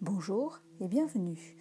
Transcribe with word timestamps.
Bonjour 0.00 0.60
et 0.78 0.86
bienvenue. 0.86 1.56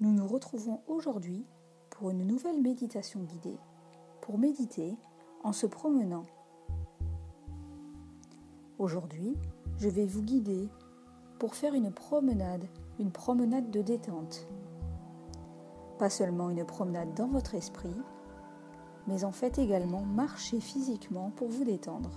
Nous 0.00 0.10
nous 0.10 0.26
retrouvons 0.26 0.80
aujourd'hui 0.88 1.46
pour 1.88 2.10
une 2.10 2.26
nouvelle 2.26 2.60
méditation 2.60 3.20
guidée, 3.20 3.60
pour 4.22 4.38
méditer 4.38 4.96
en 5.44 5.52
se 5.52 5.66
promenant. 5.66 6.24
Aujourd'hui, 8.80 9.36
je 9.78 9.88
vais 9.88 10.04
vous 10.04 10.22
guider 10.22 10.68
pour 11.38 11.54
faire 11.54 11.74
une 11.74 11.92
promenade, 11.92 12.66
une 12.98 13.12
promenade 13.12 13.70
de 13.70 13.82
détente. 13.82 14.48
Pas 16.00 16.10
seulement 16.10 16.50
une 16.50 16.66
promenade 16.66 17.14
dans 17.14 17.28
votre 17.28 17.54
esprit, 17.54 17.94
mais 19.06 19.22
en 19.22 19.30
fait 19.30 19.58
également 19.58 20.02
marcher 20.02 20.58
physiquement 20.58 21.30
pour 21.36 21.50
vous 21.50 21.64
détendre. 21.64 22.10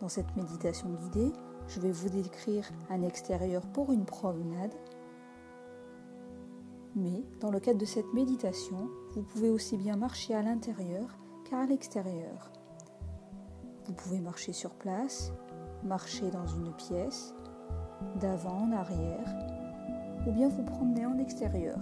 Dans 0.00 0.08
cette 0.08 0.34
méditation 0.34 0.88
guidée, 0.88 1.30
je 1.68 1.78
vais 1.78 1.92
vous 1.92 2.08
décrire 2.08 2.66
un 2.88 3.02
extérieur 3.02 3.60
pour 3.66 3.92
une 3.92 4.06
promenade. 4.06 4.74
Mais 6.96 7.22
dans 7.40 7.50
le 7.50 7.60
cadre 7.60 7.78
de 7.78 7.84
cette 7.84 8.12
méditation, 8.14 8.88
vous 9.12 9.22
pouvez 9.22 9.50
aussi 9.50 9.76
bien 9.76 9.96
marcher 9.96 10.34
à 10.34 10.42
l'intérieur 10.42 11.18
qu'à 11.48 11.66
l'extérieur. 11.66 12.50
Vous 13.84 13.92
pouvez 13.92 14.20
marcher 14.20 14.52
sur 14.52 14.70
place, 14.70 15.32
marcher 15.84 16.30
dans 16.30 16.46
une 16.46 16.72
pièce, 16.72 17.34
d'avant 18.20 18.62
en 18.62 18.72
arrière, 18.72 19.34
ou 20.26 20.32
bien 20.32 20.48
vous 20.48 20.64
promener 20.64 21.04
en 21.04 21.18
extérieur. 21.18 21.78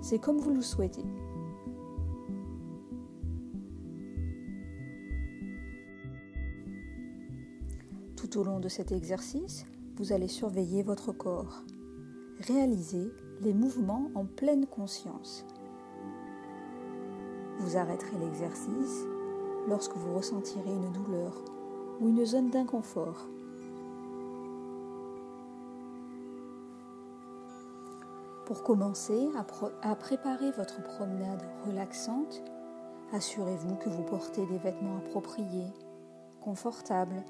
C'est 0.00 0.20
comme 0.20 0.38
vous 0.38 0.54
le 0.54 0.62
souhaitez. 0.62 1.04
Tout 8.30 8.40
au 8.40 8.44
long 8.44 8.60
de 8.60 8.68
cet 8.68 8.92
exercice, 8.92 9.64
vous 9.96 10.12
allez 10.12 10.28
surveiller 10.28 10.82
votre 10.82 11.12
corps. 11.12 11.62
Réalisez 12.40 13.10
les 13.40 13.54
mouvements 13.54 14.10
en 14.14 14.26
pleine 14.26 14.66
conscience. 14.66 15.46
Vous 17.58 17.78
arrêterez 17.78 18.18
l'exercice 18.18 19.04
lorsque 19.66 19.96
vous 19.96 20.14
ressentirez 20.14 20.70
une 20.70 20.92
douleur 20.92 21.42
ou 22.00 22.08
une 22.08 22.26
zone 22.26 22.50
d'inconfort. 22.50 23.28
Pour 28.44 28.62
commencer 28.62 29.28
à, 29.82 29.94
préparer 29.94 30.50
votre 30.52 30.82
promenade 30.82 31.44
relaxante, 31.66 32.42
assurez-vous 33.12 33.76
que 33.76 33.88
vous 33.88 34.04
portez 34.04 34.44
des 34.46 34.58
vêtements 34.58 34.98
appropriés, 34.98 35.72
confortables 36.42 37.24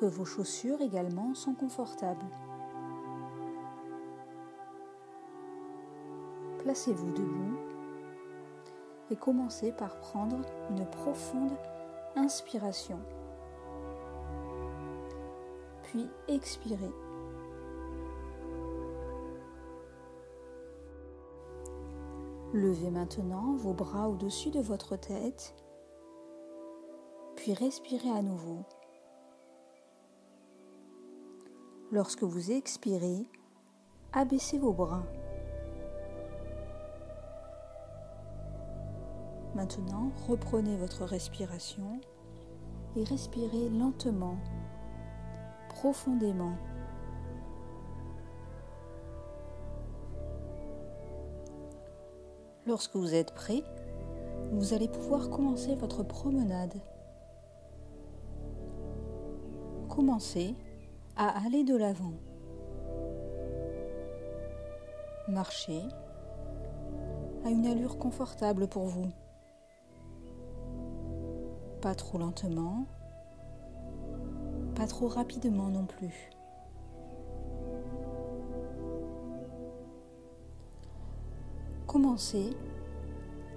que 0.00 0.06
vos 0.06 0.24
chaussures 0.24 0.80
également 0.80 1.34
sont 1.34 1.54
confortables. 1.54 2.26
Placez-vous 6.58 7.12
debout 7.12 7.58
et 9.10 9.16
commencez 9.16 9.72
par 9.72 9.98
prendre 10.00 10.40
une 10.70 10.84
profonde 10.86 11.56
inspiration. 12.16 12.98
Puis 15.84 16.08
expirez. 16.28 16.92
Levez 22.52 22.90
maintenant 22.90 23.54
vos 23.56 23.74
bras 23.74 24.08
au-dessus 24.08 24.50
de 24.50 24.60
votre 24.60 24.96
tête, 24.96 25.54
puis 27.36 27.52
respirez 27.52 28.10
à 28.10 28.22
nouveau. 28.22 28.64
Lorsque 31.92 32.24
vous 32.24 32.50
expirez, 32.50 33.28
abaissez 34.12 34.58
vos 34.58 34.72
bras. 34.72 35.04
Maintenant, 39.54 40.10
reprenez 40.26 40.76
votre 40.76 41.04
respiration 41.04 42.00
et 42.96 43.04
respirez 43.04 43.68
lentement, 43.68 44.36
profondément. 45.68 46.56
Lorsque 52.66 52.96
vous 52.96 53.14
êtes 53.14 53.32
prêt, 53.32 53.62
vous 54.50 54.74
allez 54.74 54.88
pouvoir 54.88 55.30
commencer 55.30 55.76
votre 55.76 56.02
promenade. 56.02 56.74
Commencez 59.88 60.56
à 61.16 61.44
aller 61.44 61.64
de 61.64 61.76
l'avant. 61.76 62.14
Marchez 65.28 65.82
à 67.44 67.50
une 67.50 67.66
allure 67.66 67.98
confortable 67.98 68.68
pour 68.68 68.84
vous. 68.84 69.10
Pas 71.80 71.94
trop 71.94 72.18
lentement, 72.18 72.86
pas 74.74 74.86
trop 74.86 75.08
rapidement 75.08 75.68
non 75.68 75.86
plus. 75.86 76.30
Commencez 81.86 82.50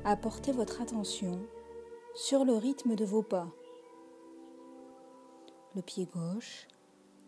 à 0.05 0.15
porter 0.15 0.51
votre 0.51 0.81
attention 0.81 1.39
sur 2.15 2.45
le 2.45 2.53
rythme 2.53 2.95
de 2.95 3.03
vos 3.03 3.23
pas. 3.23 3.47
Le 5.75 5.81
pied 5.81 6.05
gauche, 6.05 6.67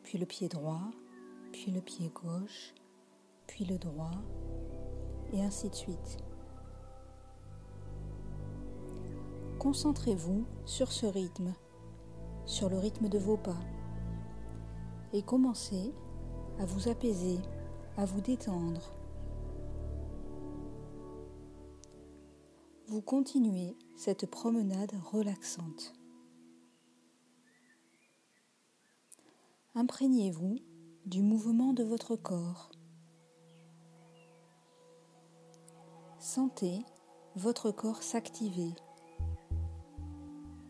puis 0.03 0.17
le 0.17 0.25
pied 0.25 0.47
droit, 0.47 0.91
puis 1.51 1.71
le 1.71 1.81
pied 1.81 2.09
gauche, 2.09 2.73
puis 3.47 3.65
le 3.65 3.77
droit, 3.77 4.11
et 5.33 5.41
ainsi 5.41 5.69
de 5.69 5.75
suite. 5.75 6.17
Concentrez-vous 9.59 10.45
sur 10.65 10.91
ce 10.91 11.05
rythme, 11.05 11.53
sur 12.45 12.69
le 12.69 12.77
rythme 12.77 13.09
de 13.09 13.19
vos 13.19 13.37
pas, 13.37 13.59
et 15.13 15.21
commencez 15.21 15.93
à 16.59 16.65
vous 16.65 16.89
apaiser, 16.89 17.39
à 17.97 18.05
vous 18.05 18.21
détendre. 18.21 18.93
Vous 22.87 23.01
continuez 23.01 23.77
cette 23.95 24.25
promenade 24.25 24.91
relaxante. 25.11 25.93
Imprégnez-vous 29.73 30.59
du 31.05 31.21
mouvement 31.21 31.73
de 31.73 31.83
votre 31.83 32.15
corps. 32.15 32.71
Sentez 36.19 36.85
votre 37.35 37.71
corps 37.71 38.03
s'activer, 38.03 38.73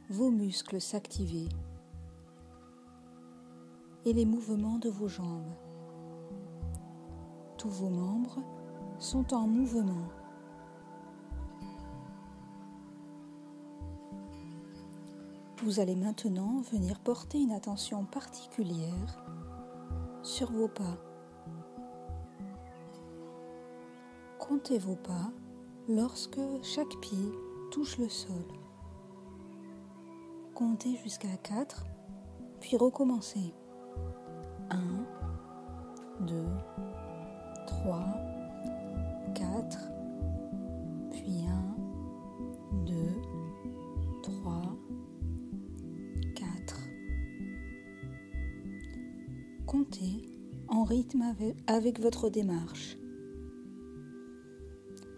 vos 0.09 0.29
muscles 0.29 0.79
s'activer 0.79 1.49
et 4.05 4.13
les 4.13 4.25
mouvements 4.25 4.77
de 4.77 4.89
vos 4.89 5.07
jambes. 5.07 5.55
Tous 7.57 7.69
vos 7.69 7.89
membres 7.89 8.43
sont 8.99 9.33
en 9.33 9.47
mouvement. 9.47 10.20
Vous 15.63 15.79
allez 15.79 15.95
maintenant 15.95 16.59
venir 16.71 16.99
porter 16.99 17.39
une 17.39 17.51
attention 17.51 18.03
particulière 18.05 19.23
sur 20.23 20.51
vos 20.51 20.67
pas. 20.67 20.97
Comptez 24.39 24.79
vos 24.79 24.95
pas 24.95 25.31
lorsque 25.87 26.39
chaque 26.63 26.99
pied 27.01 27.31
touche 27.69 27.99
le 27.99 28.09
sol. 28.09 28.43
Comptez 30.55 30.97
jusqu'à 31.03 31.37
4, 31.43 31.85
puis 32.59 32.75
recommencez. 32.75 33.53
1, 34.71 34.79
2, 36.21 36.43
comptez 49.71 50.21
en 50.67 50.83
rythme 50.83 51.23
avec 51.65 52.01
votre 52.01 52.27
démarche. 52.27 52.97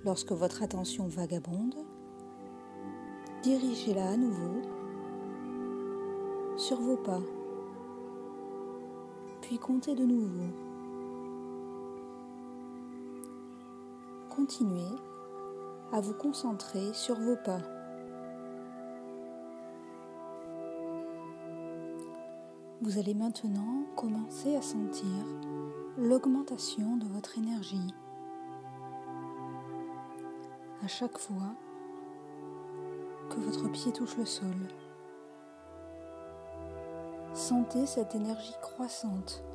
Lorsque 0.05 0.31
votre 0.31 0.61
attention 0.61 1.07
vagabonde, 1.07 1.73
dirigez-la 3.41 4.09
à 4.09 4.15
nouveau 4.15 4.61
sur 6.55 6.79
vos 6.79 6.97
pas, 6.97 7.23
puis 9.41 9.57
comptez 9.57 9.95
de 9.95 10.05
nouveau. 10.05 10.51
Continuez 14.29 14.95
à 15.91 15.99
vous 15.99 16.13
concentrer 16.13 16.93
sur 16.93 17.15
vos 17.15 17.37
pas. 17.37 17.72
Vous 22.83 22.97
allez 22.99 23.13
maintenant 23.13 23.85
commencer 23.95 24.57
à 24.57 24.61
sentir 24.61 25.07
l'augmentation 25.97 26.97
de 26.97 27.07
votre 27.07 27.37
énergie. 27.37 27.93
À 30.83 30.87
chaque 30.89 31.17
fois 31.17 31.55
que 33.29 33.39
votre 33.39 33.71
pied 33.71 33.93
touche 33.93 34.17
le 34.17 34.25
sol, 34.25 34.67
sentez 37.33 37.85
cette 37.85 38.15
énergie 38.15 38.55
croissante. 38.61 39.45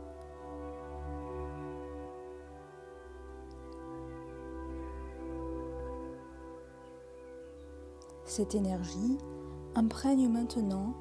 Cette 8.24 8.54
énergie 8.54 9.18
imprègne 9.74 10.30
maintenant 10.30 10.94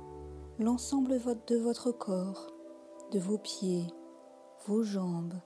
l'ensemble 0.59 1.19
de 1.45 1.55
votre 1.57 1.91
corps, 1.91 2.47
de 3.11 3.19
vos 3.19 3.37
pieds, 3.37 3.85
vos 4.65 4.81
jambes, 4.81 5.39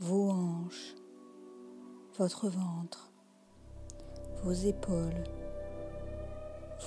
vos 0.00 0.30
hanches, 0.30 0.96
votre 2.18 2.48
ventre, 2.48 3.12
vos 4.42 4.52
épaules, 4.52 5.22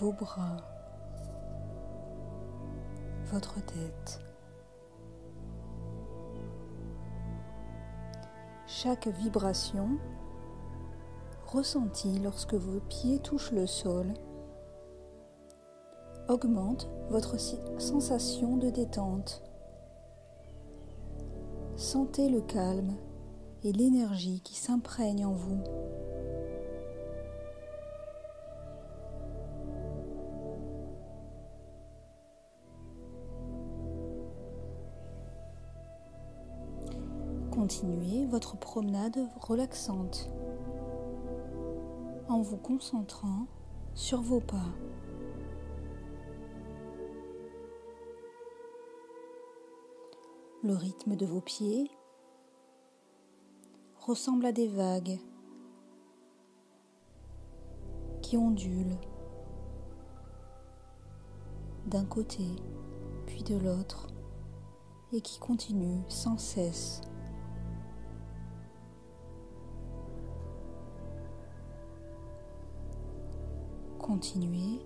vos 0.02 0.12
bras, 0.12 0.57
votre 3.31 3.66
tête. 3.66 4.19
Chaque 8.68 9.08
vibration 9.08 9.98
ressentie 11.46 12.19
lorsque 12.19 12.56
vos 12.56 12.81
pieds 12.81 13.19
touchent 13.19 13.54
le 13.54 13.66
sol 13.66 14.13
augmente 16.27 16.89
votre 17.10 17.38
sensation 17.80 18.57
de 18.57 18.69
détente. 18.69 19.44
Sentez 21.75 22.30
le 22.30 22.42
calme 22.42 22.95
et 23.63 23.72
l'énergie 23.72 24.42
qui 24.42 24.56
s'imprègne 24.56 25.25
en 25.25 25.33
vous. 25.33 25.60
Continuez 37.51 38.25
votre 38.25 38.57
promenade 38.57 39.18
relaxante 39.39 40.30
en 42.27 42.42
vous 42.42 42.57
concentrant 42.57 43.48
sur 43.94 44.22
vos 44.22 44.42
pas. 44.42 44.72
Le 50.66 50.74
rythme 50.74 51.16
de 51.16 51.28
vos 51.28 51.42
pieds 51.42 51.92
ressemble 54.00 54.48
à 54.48 54.52
des 54.52 54.68
vagues 54.68 55.20
qui 58.24 58.36
ondulent 58.36 58.98
d'un 61.86 62.04
côté 62.04 62.48
puis 63.28 63.44
de 63.44 63.56
l'autre 63.58 64.08
et 65.14 65.22
qui 65.22 65.38
continuent 65.38 66.02
sans 66.08 66.40
cesse. 66.40 67.02
Continuez 74.00 74.80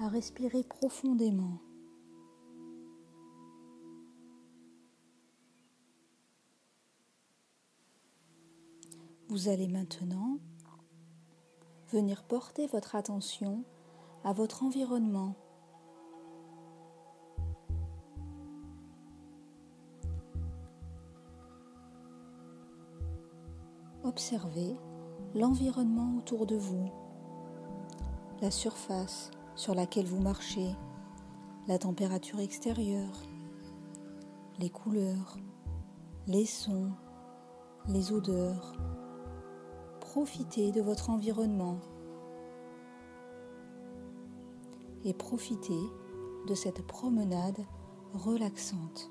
à 0.00 0.08
respirer 0.08 0.64
profondément. 0.64 1.62
Vous 9.28 9.48
allez 9.48 9.68
maintenant 9.68 10.38
venir 11.90 12.24
porter 12.24 12.66
votre 12.66 12.94
attention 12.94 13.64
à 14.22 14.34
votre 14.34 14.62
environnement. 14.62 15.34
Observez 24.02 24.76
l'environnement 25.34 26.18
autour 26.18 26.44
de 26.44 26.56
vous, 26.56 26.92
la 28.42 28.50
surface 28.50 29.30
sur 29.56 29.74
laquelle 29.74 30.06
vous 30.06 30.20
marchez, 30.20 30.76
la 31.66 31.78
température 31.78 32.40
extérieure, 32.40 33.22
les 34.58 34.68
couleurs, 34.68 35.38
les 36.26 36.44
sons, 36.44 36.92
les 37.88 38.12
odeurs, 38.12 38.74
profitez 40.14 40.70
de 40.70 40.80
votre 40.80 41.10
environnement 41.10 41.80
et 45.04 45.12
profitez 45.12 45.82
de 46.46 46.54
cette 46.54 46.86
promenade 46.86 47.58
relaxante. 48.12 49.08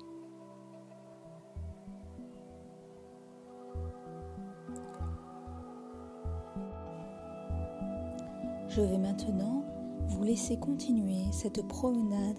Je 8.68 8.80
vais 8.80 8.96
maintenant 8.96 9.62
vous 10.08 10.24
laisser 10.24 10.58
continuer 10.58 11.30
cette 11.32 11.68
promenade 11.68 12.38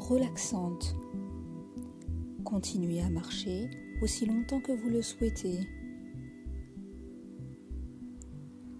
relaxante. 0.00 0.94
Continuez 2.44 3.00
à 3.00 3.08
marcher 3.08 3.70
aussi 4.02 4.26
longtemps 4.26 4.60
que 4.60 4.72
vous 4.72 4.90
le 4.90 5.00
souhaitez. 5.00 5.66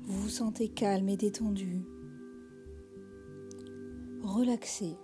Vous 0.04 0.28
sentez 0.28 0.68
calme 0.68 1.08
et 1.08 1.16
détendu, 1.16 1.84
relaxé 4.22 4.96